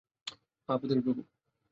[0.69, 1.21] হ্যাঁ, ভেতরে ঢোকো।